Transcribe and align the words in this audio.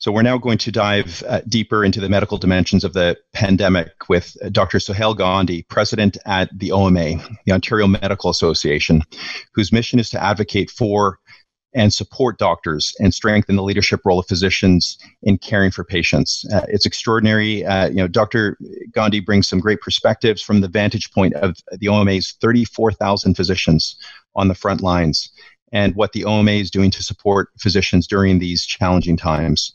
So 0.00 0.10
we're 0.10 0.22
now 0.22 0.38
going 0.38 0.56
to 0.56 0.72
dive 0.72 1.22
uh, 1.28 1.42
deeper 1.46 1.84
into 1.84 2.00
the 2.00 2.08
medical 2.08 2.38
dimensions 2.38 2.84
of 2.84 2.94
the 2.94 3.18
pandemic 3.34 4.08
with 4.08 4.34
uh, 4.42 4.48
Dr. 4.48 4.80
Sohail 4.80 5.12
Gandhi, 5.12 5.62
president 5.64 6.16
at 6.24 6.48
the 6.58 6.72
OMA, 6.72 7.16
the 7.44 7.52
Ontario 7.52 7.86
Medical 7.86 8.30
Association, 8.30 9.02
whose 9.52 9.72
mission 9.72 9.98
is 9.98 10.08
to 10.10 10.22
advocate 10.22 10.70
for 10.70 11.18
and 11.74 11.92
support 11.92 12.38
doctors 12.38 12.94
and 12.98 13.12
strengthen 13.12 13.56
the 13.56 13.62
leadership 13.62 14.00
role 14.06 14.18
of 14.18 14.26
physicians 14.26 14.96
in 15.22 15.36
caring 15.36 15.70
for 15.70 15.84
patients. 15.84 16.46
Uh, 16.50 16.64
it's 16.68 16.86
extraordinary. 16.86 17.66
Uh, 17.66 17.90
you 17.90 17.96
know, 17.96 18.08
Dr. 18.08 18.56
Gandhi 18.92 19.20
brings 19.20 19.48
some 19.48 19.60
great 19.60 19.82
perspectives 19.82 20.40
from 20.40 20.62
the 20.62 20.68
vantage 20.68 21.12
point 21.12 21.34
of 21.34 21.58
the 21.72 21.88
OMA's 21.88 22.38
34,000 22.40 23.34
physicians 23.34 23.96
on 24.34 24.48
the 24.48 24.54
front 24.54 24.80
lines 24.80 25.30
and 25.72 25.94
what 25.94 26.14
the 26.14 26.24
OMA 26.24 26.52
is 26.52 26.70
doing 26.70 26.90
to 26.90 27.02
support 27.02 27.50
physicians 27.58 28.06
during 28.06 28.38
these 28.38 28.64
challenging 28.64 29.18
times. 29.18 29.74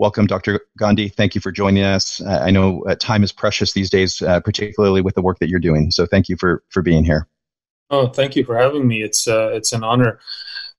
Welcome, 0.00 0.26
Dr. 0.26 0.62
Gandhi. 0.78 1.10
Thank 1.10 1.34
you 1.34 1.42
for 1.42 1.52
joining 1.52 1.82
us. 1.82 2.22
Uh, 2.22 2.40
I 2.42 2.50
know 2.50 2.82
uh, 2.84 2.94
time 2.94 3.22
is 3.22 3.32
precious 3.32 3.74
these 3.74 3.90
days, 3.90 4.22
uh, 4.22 4.40
particularly 4.40 5.02
with 5.02 5.14
the 5.14 5.20
work 5.20 5.38
that 5.40 5.50
you're 5.50 5.60
doing. 5.60 5.90
So 5.90 6.06
thank 6.06 6.30
you 6.30 6.38
for, 6.38 6.64
for 6.70 6.80
being 6.80 7.04
here. 7.04 7.28
Oh, 7.90 8.06
thank 8.06 8.34
you 8.34 8.42
for 8.42 8.56
having 8.56 8.88
me. 8.88 9.02
It's, 9.02 9.28
uh, 9.28 9.50
it's 9.52 9.74
an 9.74 9.84
honor. 9.84 10.18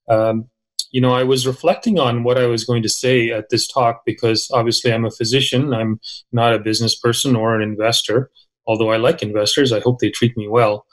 Um, 0.09 0.49
you 0.89 1.01
know, 1.01 1.13
I 1.13 1.21
was 1.21 1.45
reflecting 1.45 1.99
on 1.99 2.23
what 2.23 2.39
I 2.39 2.47
was 2.47 2.65
going 2.65 2.81
to 2.81 2.89
say 2.89 3.29
at 3.29 3.49
this 3.49 3.67
talk 3.67 4.01
because 4.07 4.49
obviously 4.51 4.91
I'm 4.91 5.05
a 5.05 5.11
physician. 5.11 5.71
I'm 5.71 5.99
not 6.31 6.55
a 6.55 6.59
business 6.59 6.95
person 6.95 7.35
or 7.35 7.55
an 7.55 7.61
investor, 7.61 8.31
although 8.65 8.89
I 8.89 8.97
like 8.97 9.21
investors. 9.21 9.71
I 9.71 9.81
hope 9.81 9.99
they 9.99 10.09
treat 10.09 10.35
me 10.35 10.47
well. 10.47 10.87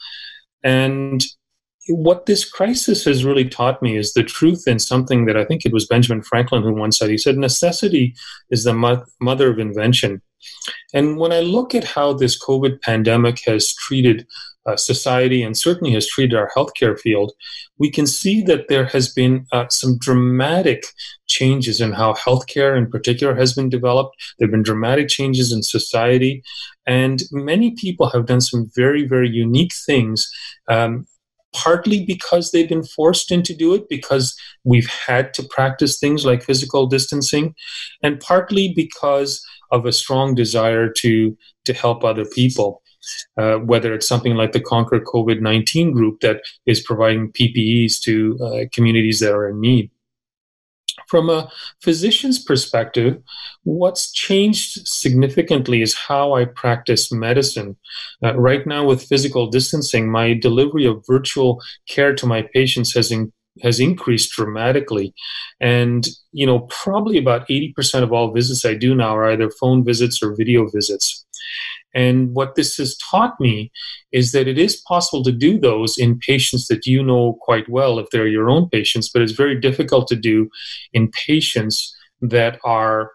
And 0.62 1.24
what 1.88 2.26
this 2.26 2.48
crisis 2.48 3.04
has 3.04 3.24
really 3.24 3.48
taught 3.48 3.82
me 3.82 3.96
is 3.96 4.12
the 4.12 4.22
truth 4.22 4.64
in 4.66 4.78
something 4.78 5.24
that 5.26 5.36
I 5.36 5.44
think 5.44 5.64
it 5.64 5.72
was 5.72 5.86
Benjamin 5.86 6.22
Franklin 6.22 6.62
who 6.62 6.74
once 6.74 6.98
said. 6.98 7.10
He 7.10 7.18
said, 7.18 7.36
Necessity 7.36 8.14
is 8.50 8.64
the 8.64 8.74
mo- 8.74 9.04
mother 9.20 9.50
of 9.50 9.58
invention. 9.58 10.22
And 10.94 11.18
when 11.18 11.32
I 11.32 11.40
look 11.40 11.74
at 11.74 11.84
how 11.84 12.12
this 12.12 12.40
COVID 12.42 12.80
pandemic 12.82 13.40
has 13.46 13.74
treated 13.74 14.26
uh, 14.66 14.76
society 14.76 15.42
and 15.42 15.56
certainly 15.56 15.92
has 15.94 16.06
treated 16.06 16.36
our 16.36 16.50
healthcare 16.54 16.98
field, 16.98 17.32
we 17.78 17.90
can 17.90 18.06
see 18.06 18.42
that 18.42 18.68
there 18.68 18.84
has 18.86 19.12
been 19.12 19.46
uh, 19.52 19.66
some 19.68 19.98
dramatic 19.98 20.84
changes 21.26 21.80
in 21.80 21.92
how 21.92 22.12
healthcare 22.14 22.76
in 22.76 22.90
particular 22.90 23.34
has 23.34 23.54
been 23.54 23.68
developed. 23.68 24.14
There 24.38 24.46
have 24.46 24.52
been 24.52 24.62
dramatic 24.62 25.08
changes 25.08 25.52
in 25.52 25.62
society. 25.62 26.42
And 26.86 27.22
many 27.32 27.72
people 27.72 28.10
have 28.10 28.26
done 28.26 28.40
some 28.40 28.70
very, 28.76 29.06
very 29.06 29.30
unique 29.30 29.72
things 29.86 30.30
um, 30.68 31.06
partly 31.54 32.04
because 32.04 32.50
they've 32.50 32.68
been 32.68 32.84
forced 32.84 33.30
into 33.30 33.54
do 33.54 33.74
it 33.74 33.88
because 33.88 34.36
we've 34.64 34.88
had 34.88 35.32
to 35.34 35.42
practice 35.42 35.98
things 35.98 36.24
like 36.24 36.42
physical 36.42 36.86
distancing 36.86 37.54
and 38.02 38.20
partly 38.20 38.72
because 38.74 39.42
of 39.70 39.86
a 39.86 39.92
strong 39.92 40.34
desire 40.34 40.90
to 40.90 41.36
to 41.64 41.72
help 41.72 42.04
other 42.04 42.24
people. 42.24 42.82
Uh, 43.38 43.54
whether 43.58 43.94
it's 43.94 44.08
something 44.08 44.34
like 44.34 44.50
the 44.52 44.60
conquer 44.60 44.98
covid-19 45.00 45.92
group 45.92 46.20
that 46.20 46.40
is 46.66 46.82
providing 46.82 47.32
ppes 47.32 47.98
to 48.00 48.36
uh, 48.44 48.64
communities 48.72 49.20
that 49.20 49.32
are 49.32 49.48
in 49.48 49.60
need 49.60 49.88
from 51.08 51.30
a 51.30 51.50
physician's 51.82 52.38
perspective, 52.38 53.20
what's 53.64 54.12
changed 54.12 54.86
significantly 54.86 55.82
is 55.82 55.94
how 55.94 56.34
I 56.34 56.44
practice 56.44 57.10
medicine. 57.10 57.76
Uh, 58.22 58.36
right 58.36 58.66
now, 58.66 58.84
with 58.84 59.02
physical 59.02 59.48
distancing, 59.48 60.10
my 60.10 60.34
delivery 60.34 60.86
of 60.86 61.04
virtual 61.06 61.60
care 61.88 62.14
to 62.14 62.26
my 62.26 62.42
patients 62.54 62.94
has 62.94 63.12
has 63.62 63.80
increased 63.80 64.30
dramatically, 64.32 65.14
and 65.60 66.06
you 66.32 66.46
know 66.46 66.60
probably 66.60 67.18
about 67.18 67.50
eighty 67.50 67.72
percent 67.72 68.04
of 68.04 68.12
all 68.12 68.32
visits 68.32 68.64
I 68.64 68.74
do 68.74 68.94
now 68.94 69.16
are 69.16 69.30
either 69.30 69.50
phone 69.50 69.84
visits 69.84 70.22
or 70.22 70.36
video 70.36 70.68
visits. 70.68 71.26
And 71.94 72.34
what 72.34 72.54
this 72.54 72.76
has 72.76 72.96
taught 73.10 73.40
me 73.40 73.72
is 74.12 74.32
that 74.32 74.46
it 74.46 74.58
is 74.58 74.76
possible 74.76 75.22
to 75.24 75.32
do 75.32 75.58
those 75.58 75.96
in 75.98 76.18
patients 76.18 76.68
that 76.68 76.86
you 76.86 77.02
know 77.02 77.38
quite 77.40 77.68
well 77.68 77.98
if 77.98 78.10
they're 78.10 78.26
your 78.26 78.50
own 78.50 78.68
patients, 78.68 79.08
but 79.08 79.22
it's 79.22 79.32
very 79.32 79.58
difficult 79.58 80.06
to 80.08 80.16
do 80.16 80.48
in 80.92 81.10
patients 81.26 81.94
that 82.20 82.58
are 82.64 83.12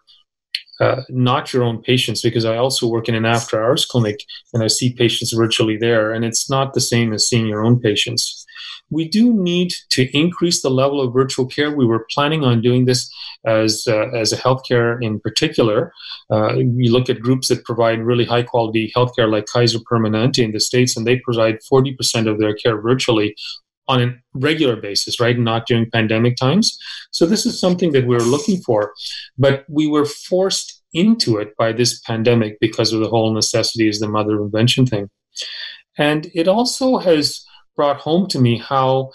uh, 0.79 1.01
not 1.09 1.53
your 1.53 1.63
own 1.63 1.81
patients 1.81 2.21
because 2.21 2.45
I 2.45 2.57
also 2.57 2.87
work 2.87 3.07
in 3.07 3.15
an 3.15 3.25
after 3.25 3.63
hours 3.63 3.85
clinic 3.85 4.23
and 4.53 4.63
I 4.63 4.67
see 4.67 4.93
patients 4.93 5.31
virtually 5.31 5.77
there, 5.77 6.11
and 6.11 6.25
it's 6.25 6.49
not 6.49 6.73
the 6.73 6.81
same 6.81 7.13
as 7.13 7.27
seeing 7.27 7.47
your 7.47 7.63
own 7.63 7.79
patients 7.79 8.42
we 8.93 9.07
do 9.07 9.33
need 9.33 9.71
to 9.89 10.03
increase 10.17 10.61
the 10.61 10.69
level 10.69 11.01
of 11.01 11.13
virtual 11.13 11.45
care. 11.45 11.71
We 11.71 11.85
were 11.85 12.05
planning 12.13 12.43
on 12.43 12.61
doing 12.61 12.85
this 12.85 13.11
as 13.45 13.85
uh, 13.87 14.09
as 14.21 14.31
a 14.31 14.37
healthcare 14.37 15.01
in 15.01 15.19
particular. 15.19 15.91
Uh, 16.31 16.55
you 16.57 16.91
look 16.91 17.09
at 17.09 17.19
groups 17.27 17.47
that 17.47 17.65
provide 17.65 17.99
really 17.99 18.25
high 18.25 18.43
quality 18.43 18.91
healthcare, 18.95 19.29
like 19.29 19.45
Kaiser 19.47 19.79
Permanente 19.79 20.43
in 20.43 20.51
the 20.51 20.59
states, 20.59 20.95
and 20.95 21.05
they 21.05 21.17
provide 21.17 21.63
forty 21.63 21.93
percent 21.93 22.27
of 22.27 22.39
their 22.39 22.55
care 22.55 22.79
virtually 22.79 23.35
on 23.87 24.01
a 24.01 24.13
regular 24.33 24.77
basis, 24.77 25.19
right? 25.19 25.37
Not 25.37 25.67
during 25.67 25.91
pandemic 25.91 26.37
times. 26.37 26.77
So 27.11 27.25
this 27.25 27.45
is 27.45 27.59
something 27.59 27.91
that 27.91 28.07
we 28.07 28.15
we're 28.15 28.31
looking 28.35 28.61
for, 28.61 28.93
but 29.37 29.65
we 29.67 29.87
were 29.87 30.05
forced 30.05 30.81
into 30.93 31.37
it 31.37 31.49
by 31.57 31.73
this 31.73 31.99
pandemic 31.99 32.59
because 32.59 32.93
of 32.93 33.01
the 33.01 33.09
whole 33.09 33.33
necessity 33.33 33.89
is 33.89 33.99
the 33.99 34.07
mother 34.07 34.35
of 34.35 34.45
invention 34.45 34.85
thing. 34.85 35.09
And 35.97 36.31
it 36.33 36.47
also 36.47 36.97
has 36.97 37.43
brought 37.75 37.97
home 37.97 38.27
to 38.27 38.39
me 38.39 38.57
how 38.57 39.11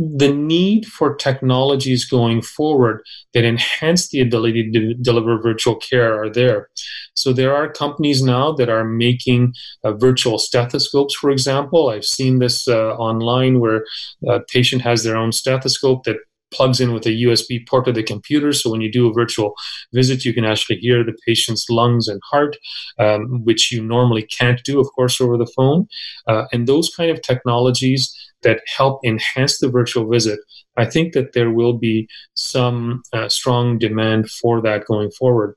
the 0.00 0.32
need 0.32 0.86
for 0.86 1.14
technologies 1.14 2.06
going 2.06 2.40
forward 2.40 3.02
that 3.34 3.44
enhance 3.44 4.08
the 4.08 4.20
ability 4.20 4.70
to 4.72 4.94
deliver 4.94 5.40
virtual 5.40 5.76
care 5.76 6.18
are 6.22 6.30
there. 6.30 6.68
So 7.14 7.34
there 7.34 7.54
are 7.54 7.70
companies 7.70 8.22
now 8.22 8.52
that 8.52 8.70
are 8.70 8.84
making 8.84 9.52
uh, 9.84 9.92
virtual 9.92 10.38
stethoscopes, 10.38 11.14
for 11.14 11.30
example. 11.30 11.90
I've 11.90 12.06
seen 12.06 12.38
this 12.38 12.66
uh, 12.66 12.94
online 12.96 13.60
where 13.60 13.84
a 14.26 14.40
patient 14.40 14.80
has 14.82 15.02
their 15.02 15.16
own 15.16 15.32
stethoscope 15.32 16.04
that 16.04 16.16
plugs 16.52 16.80
in 16.80 16.92
with 16.92 17.06
a 17.06 17.10
USB 17.10 17.66
port 17.66 17.88
of 17.88 17.94
the 17.94 18.02
computer. 18.02 18.52
So 18.52 18.70
when 18.70 18.80
you 18.80 18.90
do 18.90 19.08
a 19.08 19.12
virtual 19.12 19.54
visit, 19.92 20.24
you 20.24 20.34
can 20.34 20.44
actually 20.44 20.76
hear 20.76 21.04
the 21.04 21.16
patient's 21.26 21.68
lungs 21.70 22.08
and 22.08 22.20
heart, 22.30 22.56
um, 22.98 23.44
which 23.44 23.72
you 23.72 23.82
normally 23.82 24.22
can't 24.22 24.62
do, 24.64 24.80
of 24.80 24.88
course, 24.94 25.20
over 25.20 25.36
the 25.36 25.50
phone. 25.56 25.86
Uh, 26.26 26.44
and 26.52 26.66
those 26.66 26.92
kind 26.94 27.10
of 27.10 27.22
technologies 27.22 28.14
that 28.42 28.60
help 28.76 29.00
enhance 29.04 29.58
the 29.58 29.68
virtual 29.68 30.08
visit, 30.08 30.40
I 30.76 30.86
think 30.86 31.12
that 31.12 31.32
there 31.34 31.50
will 31.50 31.74
be 31.74 32.08
some 32.34 33.02
uh, 33.12 33.28
strong 33.28 33.78
demand 33.78 34.30
for 34.30 34.62
that 34.62 34.86
going 34.86 35.10
forward. 35.10 35.56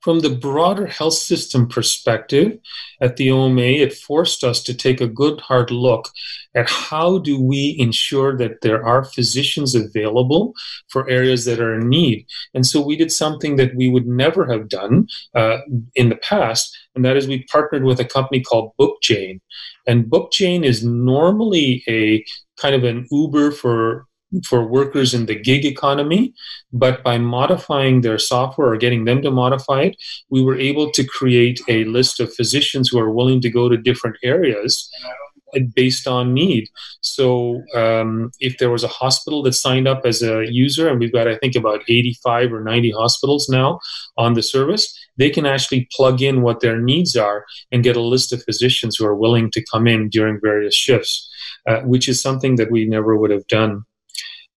From 0.00 0.20
the 0.20 0.30
broader 0.30 0.86
health 0.86 1.14
system 1.14 1.68
perspective, 1.68 2.58
at 3.00 3.16
the 3.16 3.30
OMA, 3.30 3.62
it 3.62 3.94
forced 3.94 4.44
us 4.44 4.62
to 4.64 4.74
take 4.74 5.00
a 5.00 5.06
good 5.06 5.40
hard 5.40 5.70
look 5.70 6.08
at 6.54 6.68
how 6.68 7.18
do 7.18 7.40
we 7.40 7.76
ensure 7.78 8.36
that 8.36 8.60
there 8.62 8.84
are 8.84 9.04
physicians 9.04 9.74
available 9.74 10.54
for 10.88 11.08
areas 11.08 11.44
that 11.44 11.60
are 11.60 11.74
in 11.74 11.88
need. 11.88 12.26
And 12.54 12.66
so 12.66 12.80
we 12.80 12.96
did 12.96 13.12
something 13.12 13.56
that 13.56 13.74
we 13.74 13.88
would 13.88 14.06
never 14.06 14.46
have 14.46 14.68
done 14.68 15.08
uh, 15.34 15.58
in 15.94 16.08
the 16.08 16.16
past, 16.16 16.76
and 16.94 17.04
that 17.04 17.16
is 17.16 17.26
we 17.26 17.44
partnered 17.44 17.84
with 17.84 18.00
a 18.00 18.04
company 18.04 18.40
called 18.40 18.72
BookJane. 18.78 19.40
And 19.86 20.04
BookJane 20.04 20.64
is 20.64 20.84
normally 20.84 21.82
a 21.88 22.24
kind 22.56 22.74
of 22.74 22.84
an 22.84 23.06
Uber 23.10 23.50
for 23.50 24.06
for 24.46 24.66
workers 24.66 25.14
in 25.14 25.26
the 25.26 25.34
gig 25.34 25.64
economy, 25.64 26.34
but 26.72 27.02
by 27.02 27.18
modifying 27.18 28.00
their 28.00 28.18
software 28.18 28.72
or 28.72 28.76
getting 28.76 29.04
them 29.04 29.22
to 29.22 29.30
modify 29.30 29.82
it, 29.82 29.96
we 30.28 30.42
were 30.42 30.58
able 30.58 30.90
to 30.92 31.04
create 31.04 31.60
a 31.68 31.84
list 31.84 32.20
of 32.20 32.34
physicians 32.34 32.88
who 32.88 32.98
are 32.98 33.10
willing 33.10 33.40
to 33.40 33.50
go 33.50 33.68
to 33.68 33.76
different 33.76 34.16
areas 34.22 34.90
based 35.74 36.08
on 36.08 36.34
need. 36.34 36.68
So 37.00 37.62
um, 37.74 38.32
if 38.40 38.58
there 38.58 38.70
was 38.70 38.82
a 38.82 38.88
hospital 38.88 39.42
that 39.44 39.52
signed 39.52 39.86
up 39.86 40.02
as 40.04 40.22
a 40.22 40.50
user, 40.50 40.88
and 40.88 40.98
we've 40.98 41.12
got, 41.12 41.28
I 41.28 41.36
think, 41.36 41.54
about 41.54 41.82
85 41.88 42.52
or 42.52 42.60
90 42.62 42.90
hospitals 42.90 43.48
now 43.48 43.78
on 44.16 44.34
the 44.34 44.42
service, 44.42 44.92
they 45.16 45.30
can 45.30 45.46
actually 45.46 45.88
plug 45.92 46.22
in 46.22 46.42
what 46.42 46.60
their 46.60 46.80
needs 46.80 47.14
are 47.14 47.44
and 47.70 47.84
get 47.84 47.96
a 47.96 48.00
list 48.00 48.32
of 48.32 48.42
physicians 48.42 48.96
who 48.96 49.06
are 49.06 49.14
willing 49.14 49.50
to 49.52 49.64
come 49.72 49.86
in 49.86 50.08
during 50.08 50.40
various 50.42 50.74
shifts, 50.74 51.30
uh, 51.68 51.80
which 51.82 52.08
is 52.08 52.20
something 52.20 52.56
that 52.56 52.70
we 52.70 52.84
never 52.84 53.16
would 53.16 53.30
have 53.30 53.46
done 53.46 53.84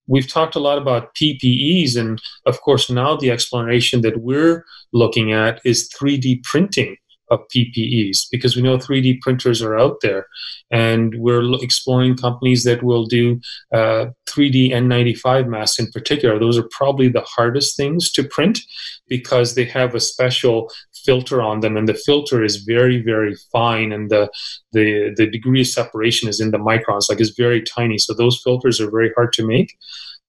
we've 0.08 0.28
talked 0.28 0.56
a 0.56 0.60
lot 0.60 0.78
about 0.78 1.14
PPEs, 1.14 1.96
and 1.96 2.20
of 2.46 2.60
course, 2.62 2.90
now 2.90 3.16
the 3.16 3.30
exploration 3.30 4.00
that 4.02 4.20
we're 4.20 4.64
looking 4.92 5.32
at 5.32 5.60
is 5.64 5.88
3D 5.90 6.42
printing 6.42 6.96
of 7.30 7.40
PPEs 7.54 8.26
because 8.30 8.56
we 8.56 8.62
know 8.62 8.78
3D 8.78 9.20
printers 9.20 9.62
are 9.62 9.78
out 9.78 9.98
there, 10.02 10.26
and 10.70 11.14
we're 11.18 11.42
exploring 11.62 12.16
companies 12.16 12.64
that 12.64 12.82
will 12.82 13.04
do 13.04 13.40
uh, 13.72 14.06
3D 14.26 14.70
N95 14.70 15.46
masks 15.46 15.78
in 15.78 15.90
particular. 15.90 16.38
Those 16.38 16.58
are 16.58 16.68
probably 16.70 17.08
the 17.08 17.22
hardest 17.22 17.76
things 17.76 18.10
to 18.12 18.24
print 18.24 18.60
because 19.08 19.54
they 19.54 19.64
have 19.64 19.94
a 19.94 20.00
special 20.00 20.70
filter 21.04 21.42
on 21.42 21.60
them, 21.60 21.76
and 21.76 21.88
the 21.88 21.94
filter 21.94 22.44
is 22.44 22.58
very, 22.58 23.02
very 23.02 23.34
fine, 23.52 23.92
and 23.92 24.10
the 24.10 24.30
the 24.72 25.14
the 25.16 25.26
degree 25.26 25.60
of 25.60 25.66
separation 25.66 26.28
is 26.28 26.40
in 26.40 26.50
the 26.50 26.58
microns, 26.58 27.08
like 27.08 27.20
it's 27.20 27.36
very 27.36 27.62
tiny. 27.62 27.98
So 27.98 28.14
those 28.14 28.40
filters 28.42 28.80
are 28.80 28.90
very 28.90 29.12
hard 29.16 29.32
to 29.34 29.46
make. 29.46 29.76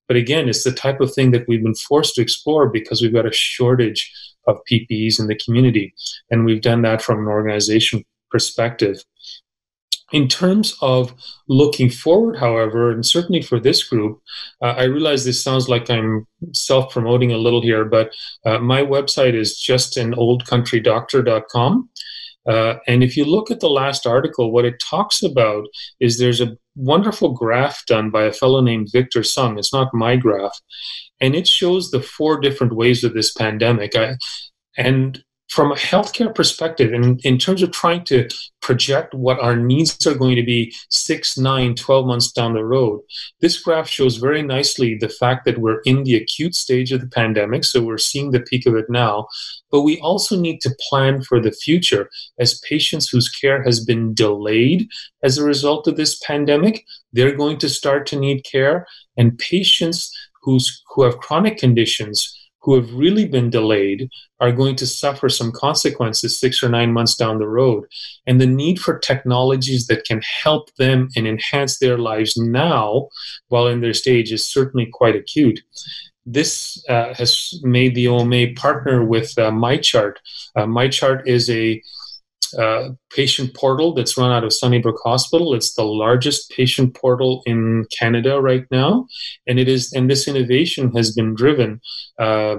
But 0.08 0.18
again, 0.18 0.50
it's 0.50 0.64
the 0.64 0.72
type 0.72 1.02
of 1.02 1.14
thing 1.14 1.32
that 1.32 1.48
we've 1.48 1.64
been 1.64 1.76
forced 1.76 2.16
to 2.16 2.22
explore 2.22 2.68
because 2.68 3.02
we've 3.02 3.14
got 3.14 3.28
a 3.28 3.32
shortage 3.32 4.12
of 4.48 4.58
PPEs 4.70 5.20
in 5.20 5.28
the 5.28 5.40
community. 5.46 5.94
And 6.32 6.46
we've 6.46 6.62
done 6.62 6.82
that 6.82 7.04
from 7.04 7.20
an 7.20 7.28
organization 7.28 8.04
perspective. 8.32 9.04
In 10.12 10.28
terms 10.28 10.76
of 10.82 11.14
looking 11.48 11.90
forward, 11.90 12.38
however, 12.38 12.92
and 12.92 13.06
certainly 13.06 13.42
for 13.42 13.60
this 13.60 13.84
group, 13.84 14.20
uh, 14.62 14.74
I 14.78 14.84
realize 14.86 15.24
this 15.24 15.44
sounds 15.44 15.70
like 15.70 15.90
I'm 15.90 16.28
self 16.54 16.92
promoting 16.92 17.32
a 17.32 17.38
little 17.38 17.62
here, 17.62 17.86
but 17.86 18.12
uh, 18.46 18.60
my 18.60 18.82
website 18.82 19.36
is 19.36 19.64
justanoldcountrydoctor.com. 19.68 21.90
Uh, 22.48 22.76
and 22.88 23.04
if 23.04 23.16
you 23.16 23.26
look 23.26 23.52
at 23.52 23.60
the 23.60 23.70
last 23.70 24.08
article, 24.08 24.52
what 24.52 24.66
it 24.66 24.80
talks 24.80 25.22
about 25.22 25.66
is 26.00 26.18
there's 26.18 26.42
a 26.42 26.58
wonderful 26.76 27.34
graph 27.34 27.86
done 27.86 28.10
by 28.10 28.24
a 28.24 28.34
fellow 28.34 28.62
named 28.62 28.88
Victor 28.92 29.22
Tseng. 29.22 29.60
It's 29.60 29.74
not 29.74 29.94
my 29.94 30.16
graph. 30.16 30.60
And 31.22 31.36
it 31.36 31.48
shows 31.48 31.92
the 31.92 32.02
four 32.02 32.40
different 32.40 32.74
waves 32.74 33.04
of 33.04 33.14
this 33.14 33.32
pandemic. 33.34 33.96
I, 33.96 34.16
and 34.78 35.24
from 35.50 35.72
a 35.72 35.76
healthcare 35.76 36.34
perspective, 36.34 36.94
in, 36.94 37.18
in 37.24 37.38
terms 37.40 37.64
of 37.64 37.72
trying 37.72 38.04
to 38.06 38.30
project 38.62 39.16
what 39.16 39.40
our 39.40 39.56
needs 39.56 40.06
are 40.06 40.14
going 40.14 40.36
to 40.36 40.44
be 40.44 40.74
six, 40.90 41.38
nine, 41.38 41.74
12 41.74 42.06
months 42.06 42.32
down 42.32 42.54
the 42.54 42.64
road, 42.64 43.02
this 43.42 43.60
graph 43.60 43.90
shows 43.90 44.18
very 44.18 44.44
nicely 44.44 44.96
the 44.96 45.10
fact 45.10 45.46
that 45.46 45.58
we're 45.58 45.82
in 45.86 46.04
the 46.04 46.16
acute 46.16 46.54
stage 46.54 46.92
of 46.92 47.02
the 47.02 47.08
pandemic. 47.08 47.64
So 47.64 47.82
we're 47.82 47.98
seeing 47.98 48.30
the 48.30 48.42
peak 48.42 48.68
of 48.68 48.76
it 48.76 48.90
now. 48.90 49.28
But 49.72 49.82
we 49.82 50.00
also 50.02 50.40
need 50.40 50.62
to 50.62 50.76
plan 50.88 51.24
for 51.24 51.40
the 51.40 51.52
future 51.52 52.10
as 52.40 52.60
patients 52.60 53.10
whose 53.10 53.30
care 53.30 53.64
has 53.64 53.84
been 53.84 54.14
delayed 54.14 54.88
as 55.24 55.38
a 55.38 55.44
result 55.44 55.88
of 55.88 55.98
this 55.98 56.20
pandemic, 56.20 56.86
they're 57.12 57.36
going 57.36 57.58
to 57.58 57.70
start 57.70 58.06
to 58.08 58.20
need 58.20 58.44
care. 58.44 58.86
And 59.18 59.38
patients 59.38 60.16
who's, 60.44 60.84
who 60.94 61.04
have 61.04 61.18
chronic 61.18 61.58
conditions, 61.58 62.39
who 62.62 62.76
have 62.76 62.94
really 62.94 63.26
been 63.26 63.50
delayed 63.50 64.10
are 64.40 64.52
going 64.52 64.76
to 64.76 64.88
suffer 64.88 65.30
some 65.30 65.52
consequences 65.52 66.40
six 66.40 66.62
or 66.62 66.70
nine 66.70 66.92
months 66.92 67.16
down 67.16 67.40
the 67.40 67.48
road. 67.48 67.86
And 68.28 68.40
the 68.40 68.48
need 68.48 68.80
for 68.80 69.00
technologies 69.00 69.88
that 69.88 70.06
can 70.06 70.22
help 70.44 70.74
them 70.76 71.10
and 71.16 71.28
enhance 71.28 71.80
their 71.80 71.98
lives 71.98 72.36
now 72.38 73.10
while 73.48 73.68
in 73.68 73.82
their 73.82 73.94
stage 73.94 74.32
is 74.32 74.48
certainly 74.48 74.88
quite 74.92 75.16
acute. 75.16 75.60
This 76.26 76.84
uh, 76.90 77.14
has 77.16 77.60
made 77.64 77.96
the 77.96 78.08
OMA 78.08 78.54
partner 78.56 79.04
with 79.04 79.38
uh, 79.38 79.52
MyChart. 79.52 80.16
Uh, 80.56 80.66
MyChart 80.66 81.26
is 81.26 81.50
a 81.50 81.82
uh, 82.54 82.90
patient 83.12 83.56
portal 83.56 83.94
that's 83.94 84.18
run 84.18 84.32
out 84.32 84.44
of 84.44 84.54
Sunnybrook 84.54 85.00
Hospital. 85.04 85.54
It's 85.54 85.74
the 85.74 85.84
largest 85.84 86.52
patient 86.52 86.96
portal 86.96 87.44
in 87.46 87.86
Canada 87.98 88.42
right 88.42 88.66
now, 88.72 89.08
and 89.48 89.60
it 89.60 89.68
is. 89.68 89.92
And 89.94 90.10
this 90.10 90.28
innovation 90.28 90.92
has 90.96 91.14
been 91.14 91.36
driven 91.36 91.82
uh, 92.18 92.58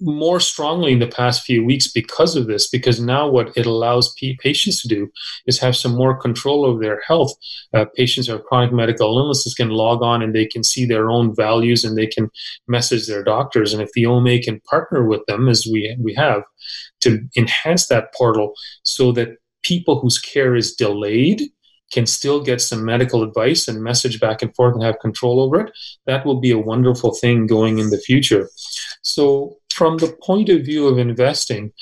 more 0.00 0.40
strongly 0.40 0.92
in 0.92 0.98
the 0.98 1.06
past 1.06 1.42
few 1.42 1.64
weeks 1.64 1.88
because 1.88 2.36
of 2.36 2.46
this. 2.46 2.68
Because 2.68 3.00
now 3.00 3.28
what 3.28 3.56
it 3.56 3.66
allows 3.66 4.14
patients 4.40 4.82
to 4.82 4.88
do 4.88 5.10
is 5.46 5.58
have 5.58 5.76
some 5.76 5.94
more 5.94 6.16
control 6.16 6.64
over 6.64 6.80
their 6.80 7.00
health. 7.06 7.32
Uh, 7.72 7.86
patients 7.94 8.26
who 8.26 8.34
have 8.34 8.44
chronic 8.44 8.72
medical 8.72 9.18
illnesses 9.18 9.54
can 9.54 9.70
log 9.70 10.02
on 10.02 10.22
and 10.22 10.34
they 10.34 10.46
can 10.46 10.62
see 10.62 10.84
their 10.84 11.10
own 11.10 11.34
values 11.34 11.84
and 11.84 11.96
they 11.96 12.06
can 12.06 12.30
message 12.68 13.06
their 13.06 13.24
doctors. 13.24 13.72
And 13.72 13.82
if 13.82 13.90
the 13.92 14.06
OMA 14.06 14.40
can 14.40 14.60
partner 14.60 15.06
with 15.06 15.24
them, 15.26 15.48
as 15.48 15.66
we 15.70 15.96
we 15.98 16.14
have, 16.14 16.42
to 17.00 17.20
enhance 17.36 17.86
that 17.86 18.12
portal 18.14 18.54
so 18.82 19.12
that 19.12 19.36
people 19.62 20.00
whose 20.00 20.18
care 20.18 20.54
is 20.54 20.74
delayed 20.74 21.42
can 21.92 22.06
still 22.06 22.42
get 22.42 22.60
some 22.60 22.84
medical 22.84 23.22
advice 23.22 23.68
and 23.68 23.82
message 23.82 24.20
back 24.20 24.42
and 24.42 24.54
forth 24.54 24.74
and 24.74 24.82
have 24.82 24.98
control 24.98 25.40
over 25.40 25.60
it, 25.60 25.72
that 26.06 26.26
will 26.26 26.40
be 26.40 26.50
a 26.50 26.58
wonderful 26.58 27.14
thing 27.14 27.46
going 27.46 27.78
in 27.78 27.90
the 27.90 27.98
future. 27.98 28.48
So, 29.02 29.58
from 29.76 29.98
the 29.98 30.16
point 30.22 30.48
of 30.48 30.64
view 30.64 30.88
of 30.88 30.98
investing, 30.98 31.72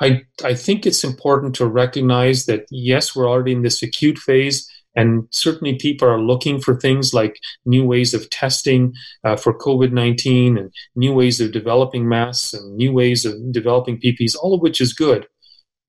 I, 0.00 0.22
I 0.42 0.54
think 0.54 0.86
it's 0.86 1.04
important 1.04 1.54
to 1.56 1.66
recognize 1.66 2.46
that 2.46 2.64
yes, 2.70 3.14
we're 3.14 3.28
already 3.28 3.52
in 3.52 3.62
this 3.62 3.82
acute 3.82 4.18
phase, 4.18 4.68
and 4.96 5.28
certainly 5.30 5.76
people 5.76 6.08
are 6.08 6.20
looking 6.20 6.60
for 6.60 6.74
things 6.74 7.14
like 7.14 7.38
new 7.64 7.86
ways 7.86 8.12
of 8.12 8.28
testing 8.30 8.92
uh, 9.22 9.36
for 9.36 9.56
COVID 9.56 9.92
19 9.92 10.58
and 10.58 10.72
new 10.96 11.12
ways 11.12 11.40
of 11.40 11.52
developing 11.52 12.08
masks 12.08 12.54
and 12.54 12.76
new 12.76 12.92
ways 12.92 13.24
of 13.24 13.34
developing 13.52 14.00
PPs, 14.00 14.34
all 14.34 14.54
of 14.54 14.60
which 14.60 14.80
is 14.80 14.92
good. 14.92 15.28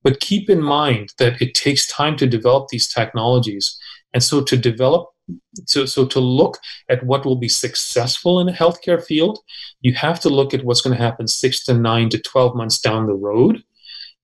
But 0.04 0.20
keep 0.20 0.48
in 0.48 0.62
mind 0.62 1.14
that 1.18 1.42
it 1.42 1.54
takes 1.54 1.86
time 1.86 2.16
to 2.18 2.26
develop 2.26 2.68
these 2.68 2.92
technologies. 2.92 3.76
And 4.12 4.22
so 4.22 4.42
to 4.42 4.56
develop, 4.56 5.08
so, 5.66 5.84
so 5.84 6.06
to 6.06 6.20
look 6.20 6.58
at 6.88 7.04
what 7.04 7.24
will 7.24 7.36
be 7.36 7.48
successful 7.48 8.40
in 8.40 8.48
a 8.48 8.52
healthcare 8.52 9.02
field, 9.02 9.38
you 9.80 9.94
have 9.94 10.20
to 10.20 10.28
look 10.28 10.54
at 10.54 10.64
what's 10.64 10.80
going 10.80 10.96
to 10.96 11.02
happen 11.02 11.26
six 11.26 11.64
to 11.64 11.74
nine 11.74 12.08
to 12.10 12.20
12 12.20 12.56
months 12.56 12.80
down 12.80 13.06
the 13.06 13.14
road. 13.14 13.62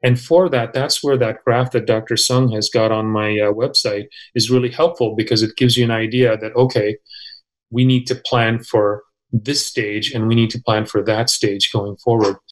And 0.02 0.18
for 0.18 0.48
that, 0.48 0.72
that's 0.72 1.02
where 1.02 1.16
that 1.16 1.38
graph 1.44 1.72
that 1.72 1.86
Dr. 1.86 2.14
Tseng 2.14 2.54
has 2.54 2.68
got 2.68 2.92
on 2.92 3.06
my 3.06 3.38
uh, 3.38 3.52
website 3.52 4.06
is 4.34 4.50
really 4.50 4.70
helpful 4.70 5.16
because 5.16 5.42
it 5.42 5.56
gives 5.56 5.76
you 5.76 5.84
an 5.84 5.90
idea 5.90 6.36
that, 6.36 6.54
okay, 6.54 6.96
we 7.70 7.84
need 7.84 8.06
to 8.06 8.14
plan 8.14 8.62
for 8.62 9.02
this 9.32 9.64
stage 9.64 10.12
and 10.12 10.28
we 10.28 10.34
need 10.34 10.50
to 10.50 10.62
plan 10.62 10.86
for 10.86 11.02
that 11.04 11.28
stage 11.28 11.72
going 11.72 11.96
forward. 11.96 12.36